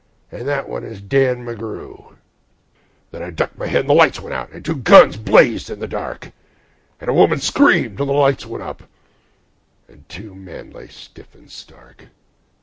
and 0.31 0.47
that 0.47 0.67
one 0.67 0.83
is 0.83 0.99
Dan 0.99 1.45
McGrew." 1.45 2.15
Then 3.11 3.21
I 3.21 3.29
ducked 3.29 3.59
my 3.59 3.67
head, 3.67 3.81
and 3.81 3.89
the 3.89 3.93
lights 3.93 4.19
went 4.19 4.33
out, 4.33 4.49
and 4.49 4.65
two 4.65 4.77
guns 4.77 5.15
blazed 5.15 5.69
in 5.69 5.79
the 5.79 5.85
dark, 5.85 6.31
And 6.99 7.07
a 7.07 7.13
woman 7.13 7.37
screamed, 7.37 7.99
and 7.99 8.09
the 8.09 8.13
lights 8.13 8.47
went 8.47 8.63
up, 8.63 8.81
and 9.87 10.09
two 10.09 10.33
men 10.33 10.71
lay 10.71 10.87
stiff 10.87 11.35
and 11.35 11.51
stark. 11.51 12.07